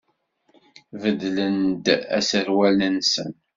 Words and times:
Beddlen-d 1.01 1.85
aserwal-nsen? 2.17 3.31